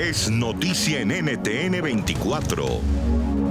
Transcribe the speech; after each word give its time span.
es 0.00 0.30
noticia 0.30 1.00
en 1.00 1.08
NTN 1.08 1.82
24. 1.82 2.64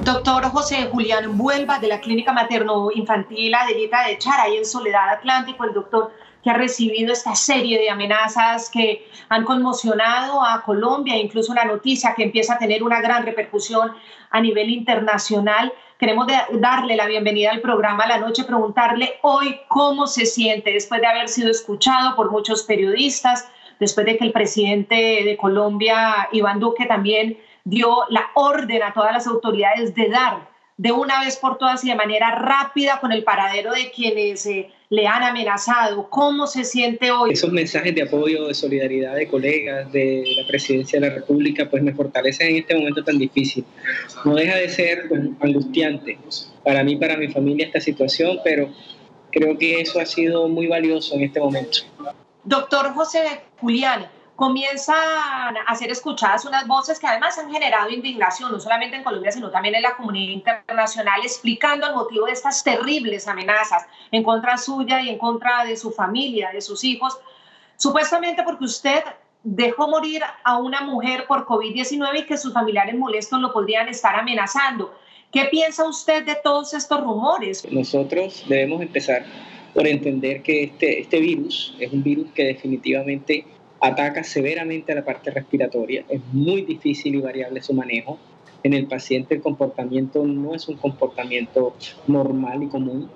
Doctor 0.04 0.44
José 0.46 0.90
Julián 0.92 1.38
Vuelva 1.38 1.78
de 1.78 1.88
la 1.88 2.02
Clínica 2.02 2.34
Materno 2.34 2.90
Infantil 2.92 3.54
Adelita 3.54 4.08
de 4.08 4.18
Charay 4.18 4.58
en 4.58 4.66
Soledad 4.66 5.10
Atlántico, 5.10 5.64
el 5.64 5.74
doctor 5.74 6.12
que 6.44 6.50
ha 6.50 6.54
recibido 6.54 7.14
esta 7.14 7.36
serie 7.36 7.78
de 7.78 7.92
amenazas 7.92 8.72
que 8.72 9.08
han 9.30 9.46
conmocionado 9.46 10.44
a 10.44 10.64
Colombia, 10.64 11.18
incluso 11.18 11.52
una 11.52 11.66
noticia 11.66 12.16
que 12.16 12.24
empieza 12.24 12.56
a 12.56 12.58
tener 12.58 12.82
una 12.82 13.00
gran 13.00 13.26
repercusión 13.26 13.92
a 14.32 14.42
nivel 14.42 14.72
internacional. 14.72 15.72
Queremos 16.00 16.26
darle 16.54 16.96
la 16.96 17.06
bienvenida 17.06 17.52
al 17.52 17.62
programa 17.62 18.08
La 18.08 18.18
Noche, 18.18 18.44
preguntarle 18.44 19.20
hoy 19.22 19.60
cómo 19.68 20.08
se 20.08 20.26
siente 20.26 20.72
después 20.72 21.00
de 21.00 21.08
haber 21.08 21.30
sido 21.30 21.52
escuchado 21.52 22.16
por 22.16 22.32
muchos 22.32 22.64
periodistas, 22.64 23.48
después 23.80 24.06
de 24.06 24.18
que 24.18 24.26
el 24.26 24.32
presidente 24.32 24.96
de 25.24 25.38
Colombia, 25.38 26.30
Iván 26.32 26.60
Duque, 26.60 26.86
también 26.86 27.38
dio 27.64 28.06
la 28.10 28.28
orden 28.36 28.84
a 28.84 28.94
todas 28.94 29.14
las 29.14 29.28
autoridades 29.28 29.94
de 29.96 30.10
dar 30.10 30.50
de 30.80 30.94
una 30.94 31.20
vez 31.26 31.36
por 31.36 31.58
todas 31.58 31.84
y 31.84 31.90
de 31.90 31.96
manera 31.96 32.34
rápida 32.36 33.02
con 33.02 33.12
el 33.12 33.26
paradero 33.26 33.74
de 33.74 33.92
quienes 33.92 34.46
eh, 34.46 34.70
le 34.90 35.08
han 35.08 35.24
amenazado. 35.24 36.10
¿Cómo 36.10 36.48
se 36.48 36.64
siente 36.64 37.12
hoy? 37.12 37.32
Esos 37.32 37.52
mensajes 37.52 37.94
de 37.94 38.04
apoyo, 38.04 38.48
de 38.48 38.54
solidaridad 38.54 39.14
de 39.16 39.28
colegas, 39.28 39.92
de 39.92 40.24
la 40.38 40.48
presidencia 40.48 40.98
de 40.98 41.10
la 41.10 41.16
República, 41.16 41.70
pues 41.70 41.84
me 41.84 41.94
fortalecen 41.94 42.52
en 42.52 42.56
este 42.60 42.76
momento 42.76 43.04
tan 43.04 43.18
difícil. 43.18 43.66
No 44.24 44.36
deja 44.36 44.56
de 44.56 44.70
ser 44.70 45.10
pues, 45.10 45.20
angustiante 45.42 46.18
para 46.64 46.82
mí, 46.86 46.96
para 46.96 47.18
mi 47.18 47.28
familia 47.28 47.66
esta 47.66 47.82
situación, 47.82 48.40
pero 48.46 48.70
creo 49.32 49.58
que 49.58 49.82
eso 49.82 50.00
ha 50.00 50.06
sido 50.06 50.48
muy 50.48 50.68
valioso 50.68 51.14
en 51.16 51.24
este 51.24 51.42
momento. 51.42 51.80
Doctor 52.44 52.94
José 52.94 53.44
Julián, 53.60 54.08
comienzan 54.40 55.58
a 55.68 55.76
ser 55.76 55.92
escuchadas 55.92 56.46
unas 56.46 56.66
voces 56.66 56.98
que 56.98 57.06
además 57.06 57.38
han 57.38 57.52
generado 57.52 57.90
indignación, 57.90 58.54
no 58.54 58.60
solamente 58.62 58.96
en 58.96 59.04
Colombia, 59.04 59.34
sino 59.34 59.52
también 59.52 59.76
en 59.76 59.82
la 59.82 59.98
comunidad 59.98 60.32
internacional, 60.32 61.20
explicando 61.24 61.86
el 61.88 61.94
motivo 61.94 62.26
de 62.26 62.32
estas 62.32 62.64
terribles 62.64 63.28
amenazas 63.28 63.86
en 64.12 64.24
contra 64.24 64.58
suya 64.58 65.02
y 65.02 65.10
en 65.10 65.18
contra 65.18 65.66
de 65.66 65.76
su 65.76 65.92
familia, 65.92 66.52
de 66.54 66.62
sus 66.62 66.86
hijos, 66.86 67.20
supuestamente 67.76 68.44
porque 68.44 68.64
usted 68.64 69.04
dejó 69.44 69.90
morir 69.90 70.24
a 70.46 70.58
una 70.58 70.82
mujer 70.82 71.26
por 71.28 71.46
COVID-19 71.46 72.20
y 72.20 72.26
que 72.26 72.38
sus 72.38 72.54
familiares 72.54 72.96
molestos 72.96 73.42
lo 73.42 73.52
podrían 73.52 73.90
estar 73.90 74.16
amenazando. 74.16 74.98
¿Qué 75.34 75.46
piensa 75.52 75.86
usted 75.86 76.26
de 76.26 76.36
todos 76.36 76.74
estos 76.74 77.02
rumores? 77.02 77.70
Nosotros 77.70 78.46
debemos 78.48 78.82
empezar 78.82 79.26
por 79.74 79.88
entender 79.88 80.42
que 80.42 80.64
este, 80.64 81.02
este 81.02 81.20
virus 81.20 81.76
es 81.80 81.92
un 81.92 82.04
virus 82.04 82.28
que 82.34 82.44
definitivamente 82.44 83.46
ataca 83.82 84.24
severamente 84.24 84.92
a 84.92 84.96
la 84.96 85.06
parte 85.06 85.32
respiratoria, 85.32 86.04
es 86.10 86.22
muy 86.34 86.64
difícil 86.64 87.16
y 87.16 87.22
variable 87.22 87.62
su 87.62 87.74
manejo. 87.74 88.20
En 88.64 88.74
el 88.74 88.88
paciente 88.88 89.36
el 89.36 89.42
comportamiento 89.42 90.26
no 90.26 90.54
es 90.54 90.68
un 90.68 90.76
comportamiento 90.76 91.74
normal 92.08 92.64
y 92.64 92.68
común. 92.68 93.10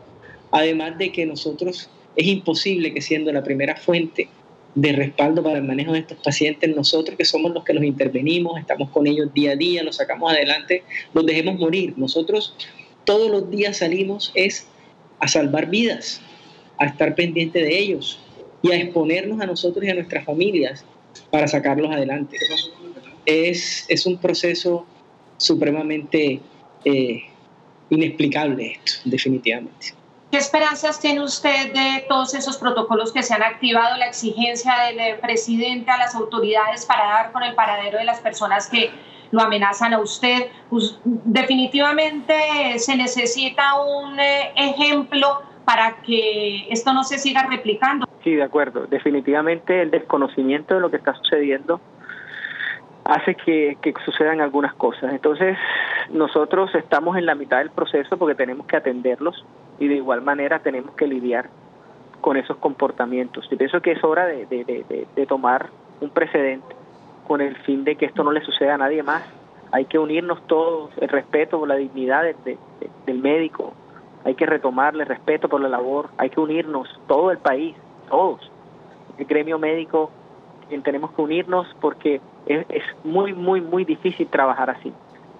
Además 0.51 0.97
de 0.97 1.11
que 1.11 1.25
nosotros 1.25 1.89
es 2.15 2.27
imposible 2.27 2.93
que 2.93 3.01
siendo 3.01 3.31
la 3.33 3.43
primera 3.43 3.75
fuente 3.75 4.29
de 4.75 4.91
respaldo 4.91 5.43
para 5.43 5.57
el 5.57 5.63
manejo 5.63 5.93
de 5.93 5.99
estos 5.99 6.17
pacientes, 6.23 6.73
nosotros 6.75 7.17
que 7.17 7.25
somos 7.25 7.51
los 7.51 7.63
que 7.63 7.73
los 7.73 7.83
intervenimos, 7.83 8.59
estamos 8.59 8.89
con 8.89 9.05
ellos 9.05 9.33
día 9.33 9.51
a 9.51 9.55
día, 9.55 9.83
los 9.83 9.97
sacamos 9.97 10.31
adelante, 10.31 10.83
los 11.13 11.25
dejemos 11.25 11.59
morir. 11.59 11.93
Nosotros 11.97 12.55
todos 13.03 13.29
los 13.29 13.49
días 13.49 13.77
salimos 13.77 14.31
es 14.33 14.67
a 15.19 15.27
salvar 15.27 15.69
vidas, 15.69 16.21
a 16.77 16.85
estar 16.85 17.15
pendiente 17.15 17.59
de 17.59 17.77
ellos, 17.77 18.19
y 18.63 18.71
a 18.71 18.77
exponernos 18.77 19.39
a 19.41 19.45
nosotros 19.45 19.85
y 19.85 19.89
a 19.89 19.93
nuestras 19.93 20.25
familias 20.25 20.83
para 21.29 21.47
sacarlos 21.47 21.91
adelante. 21.91 22.37
Es, 23.25 23.85
es 23.89 24.05
un 24.05 24.17
proceso 24.17 24.87
supremamente 25.37 26.39
eh, 26.85 27.23
inexplicable 27.89 28.71
esto, 28.71 29.01
definitivamente. 29.05 29.93
¿Qué 30.31 30.37
esperanzas 30.37 30.99
tiene 30.99 31.21
usted 31.21 31.73
de 31.73 32.05
todos 32.07 32.33
esos 32.33 32.57
protocolos 32.57 33.11
que 33.11 33.21
se 33.21 33.35
han 33.35 33.43
activado, 33.43 33.97
la 33.97 34.07
exigencia 34.07 34.73
del 34.95 35.19
presidente 35.19 35.91
a 35.91 35.97
las 35.97 36.15
autoridades 36.15 36.85
para 36.85 37.05
dar 37.05 37.31
con 37.31 37.43
el 37.43 37.53
paradero 37.53 37.99
de 37.99 38.05
las 38.05 38.19
personas 38.19 38.67
que 38.67 38.89
lo 39.31 39.41
amenazan 39.41 39.93
a 39.93 39.99
usted? 39.99 40.47
Pues, 40.69 40.97
definitivamente 41.03 42.33
se 42.77 42.95
necesita 42.95 43.79
un 43.81 44.19
eh, 44.19 44.53
ejemplo 44.55 45.43
para 45.65 46.01
que 46.01 46.67
esto 46.69 46.93
no 46.93 47.03
se 47.03 47.17
siga 47.17 47.47
replicando. 47.47 48.07
Sí, 48.23 48.35
de 48.35 48.43
acuerdo. 48.43 48.87
Definitivamente 48.87 49.81
el 49.81 49.91
desconocimiento 49.91 50.75
de 50.75 50.81
lo 50.81 50.89
que 50.89 50.97
está 50.97 51.13
sucediendo 51.15 51.81
hace 53.05 53.35
que, 53.35 53.77
sucedan 54.05 54.41
algunas 54.41 54.73
cosas. 54.75 55.13
Entonces, 55.13 55.57
nosotros 56.11 56.73
estamos 56.75 57.17
en 57.17 57.25
la 57.25 57.35
mitad 57.35 57.57
del 57.57 57.69
proceso 57.69 58.17
porque 58.17 58.35
tenemos 58.35 58.65
que 58.65 58.77
atenderlos 58.77 59.45
y 59.79 59.87
de 59.87 59.95
igual 59.95 60.21
manera 60.21 60.59
tenemos 60.59 60.95
que 60.95 61.07
lidiar 61.07 61.49
con 62.21 62.37
esos 62.37 62.57
comportamientos. 62.57 63.47
Y 63.51 63.55
pienso 63.55 63.81
que 63.81 63.91
es 63.91 64.03
hora 64.03 64.25
de, 64.25 65.25
tomar 65.27 65.69
un 65.99 66.09
precedente 66.09 66.75
con 67.27 67.41
el 67.41 67.55
fin 67.57 67.83
de 67.83 67.95
que 67.95 68.05
esto 68.05 68.23
no 68.23 68.31
le 68.31 68.41
suceda 68.41 68.75
a 68.75 68.77
nadie 68.77 69.03
más. 69.03 69.23
Hay 69.71 69.85
que 69.85 69.97
unirnos 69.97 70.45
todos, 70.47 70.91
el 71.01 71.09
respeto 71.09 71.59
por 71.59 71.67
la 71.67 71.75
dignidad 71.75 72.23
del 73.05 73.19
médico, 73.19 73.73
hay 74.25 74.35
que 74.35 74.45
retomarle 74.45 75.05
respeto 75.05 75.49
por 75.49 75.61
la 75.61 75.69
labor, 75.69 76.09
hay 76.17 76.29
que 76.29 76.39
unirnos, 76.39 76.87
todo 77.07 77.31
el 77.31 77.37
país, 77.37 77.75
todos, 78.09 78.51
el 79.17 79.25
gremio 79.25 79.59
médico, 79.59 80.11
tenemos 80.83 81.11
que 81.11 81.21
unirnos 81.21 81.67
porque 81.79 82.21
es, 82.47 82.83
muy, 83.03 83.33
muy, 83.33 83.61
muy 83.61 83.85
difícil 83.85 84.27
trabajar 84.27 84.69
así. 84.69 84.91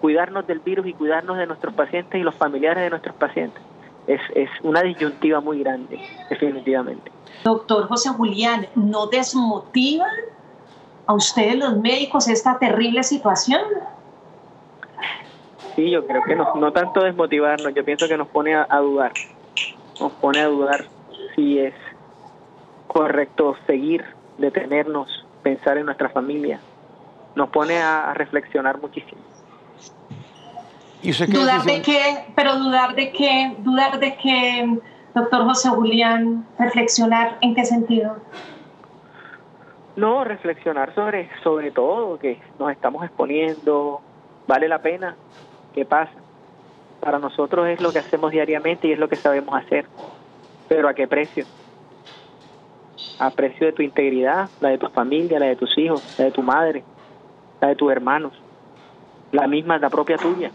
Cuidarnos 0.02 0.46
del 0.46 0.60
virus 0.60 0.86
y 0.86 0.94
cuidarnos 0.94 1.38
de 1.38 1.48
nuestros 1.48 1.74
pacientes 1.74 2.20
y 2.20 2.24
los 2.24 2.36
familiares 2.36 2.84
de 2.84 2.90
nuestros 2.90 3.16
pacientes. 3.16 3.62
Es, 4.06 4.20
es 4.36 4.50
una 4.62 4.82
disyuntiva 4.82 5.40
muy 5.40 5.60
grande, 5.60 5.98
definitivamente. 6.30 7.10
Doctor 7.44 7.88
José 7.88 8.10
Julián, 8.10 8.68
¿no 8.76 9.08
desmotivan 9.08 10.12
a 11.06 11.14
ustedes 11.14 11.56
los 11.56 11.78
médicos 11.78 12.28
esta 12.28 12.60
terrible 12.60 13.04
situación? 13.04 13.62
Sí, 15.75 15.89
yo 15.89 16.06
creo 16.06 16.22
que 16.23 16.35
no, 16.35 16.56
no 16.56 16.72
tanto 16.72 17.03
desmotivarnos, 17.03 17.73
yo 17.73 17.84
pienso 17.84 18.07
que 18.07 18.17
nos 18.17 18.28
pone 18.28 18.53
a, 18.56 18.78
dudar, 18.78 19.11
nos 20.00 20.11
pone 20.13 20.39
a 20.39 20.47
dudar 20.47 20.85
si 21.35 21.59
es 21.59 21.73
correcto 22.88 23.56
seguir, 23.66 24.06
detenernos, 24.38 25.25
pensar 25.41 25.78
en 25.78 25.85
nuestra 25.85 26.09
familia, 26.09 26.59
nos 27.35 27.50
pone 27.50 27.79
a, 27.79 28.13
reflexionar 28.13 28.79
muchísimo. 28.79 29.22
¿Y 31.01 31.11
dudar 31.11 31.63
de 31.63 31.81
qué, 31.81 32.25
pero 32.35 32.55
dudar 32.57 32.95
de 32.95 33.11
qué, 33.11 33.55
dudar 33.59 34.00
de 34.00 34.16
qué, 34.16 34.79
doctor 35.13 35.44
José 35.44 35.69
Julián, 35.69 36.45
reflexionar 36.57 37.38
en 37.41 37.55
qué 37.55 37.66
sentido. 37.66 38.17
No, 39.95 40.23
reflexionar 40.23 40.95
sobre, 40.95 41.29
sobre 41.44 41.72
todo, 41.72 42.17
que 42.17 42.41
nos 42.57 42.72
estamos 42.72 43.03
exponiendo, 43.03 44.01
vale 44.47 44.67
la 44.67 44.81
pena, 44.81 45.16
¿Qué 45.73 45.85
pasa? 45.85 46.13
Para 47.00 47.19
nosotros 47.19 47.67
es 47.67 47.81
lo 47.81 47.91
que 47.91 48.00
hacemos 48.00 48.31
diariamente 48.31 48.88
y 48.88 48.94
es 48.94 49.00
lo 49.00 49.09
que 49.09 49.17
sabemos 49.17 49.56
hacer. 49.56 49.85
Pero 50.67 50.88
¿a 50.88 50.94
qué 50.94 51.07
precio? 51.07 51.45
A 53.19 53.29
precio 53.31 53.67
de 53.67 53.73
tu 53.73 53.81
integridad, 53.81 54.50
la 54.59 54.69
de 54.69 54.78
tu 54.78 54.88
familia, 54.89 55.39
la 55.39 55.47
de 55.47 55.56
tus 55.56 55.78
hijos, 55.78 56.03
la 56.17 56.25
de 56.25 56.31
tu 56.31 56.41
madre, 56.41 56.84
la 57.59 57.69
de 57.69 57.75
tus 57.75 57.91
hermanos, 57.91 58.34
la 59.31 59.47
misma, 59.47 59.78
la 59.79 59.89
propia 59.89 60.17
tuya. 60.17 60.51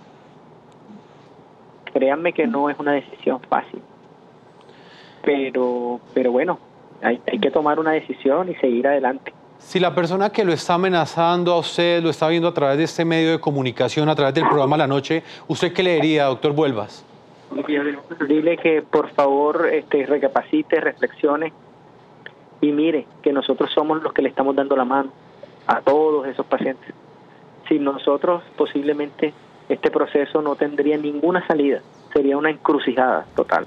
Créanme 1.93 2.33
que 2.33 2.47
no 2.47 2.71
es 2.71 2.79
una 2.79 2.93
decisión 2.93 3.41
fácil. 3.41 3.83
Pero, 5.23 6.01
pero 6.15 6.33
bueno, 6.33 6.59
hay, 7.03 7.21
hay 7.27 7.39
que 7.39 7.51
tomar 7.51 7.81
una 7.81 7.93
decisión 7.93 8.49
y 8.49 8.55
seguir 8.57 8.87
adelante. 8.87 9.33
Si 9.59 9.79
la 9.79 9.95
persona 9.95 10.31
que 10.31 10.45
lo 10.45 10.53
está 10.53 10.75
amenazando 10.75 11.53
a 11.53 11.59
usted 11.59 12.03
lo 12.03 12.11
está 12.11 12.29
viendo 12.29 12.49
a 12.49 12.55
través 12.55 12.79
de 12.79 12.85
este 12.85 13.05
medio 13.05 13.33
de 13.33 13.41
comunicación, 13.41 14.09
a 14.09 14.15
través 14.15 14.35
del 14.35 14.49
programa 14.49 14.77
La 14.77 14.87
Noche, 14.87 15.23
¿usted 15.47 15.73
qué 15.73 15.83
le 15.83 15.95
diría, 15.97 16.25
doctor 16.25 16.53
Vuelvas? 16.53 17.05
Dile 18.27 18.57
que 18.57 18.83
por 18.83 19.11
favor 19.11 19.69
este, 19.71 20.07
recapacite, 20.07 20.81
reflexione 20.81 21.53
y 22.61 22.73
mire 22.73 23.07
que 23.23 23.33
nosotros 23.33 23.71
somos 23.73 24.03
los 24.03 24.13
que 24.13 24.23
le 24.23 24.29
estamos 24.29 24.55
dando 24.55 24.77
la 24.77 24.85
mano 24.85 25.11
a 25.67 25.81
todos 25.81 26.27
esos 26.27 26.47
pacientes. 26.47 26.95
Sin 27.69 27.85
nosotros 27.85 28.43
posiblemente 28.57 29.35
este 29.69 29.91
proceso 29.91 30.41
no 30.41 30.57
tendría 30.57 30.97
ninguna 30.97 31.47
salida, 31.47 31.83
sería 32.13 32.37
una 32.37 32.51
encrucijada 32.51 33.27
total. 33.35 33.67